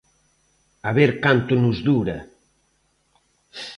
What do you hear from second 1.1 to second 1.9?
canto nos